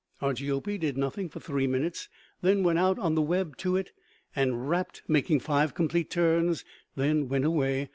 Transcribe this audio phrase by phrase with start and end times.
[0.19, 2.09] Argiope did nothing for three minutes,
[2.41, 3.91] then went out on the web to it
[4.35, 7.87] and wrapped, making five complete turns; then went away.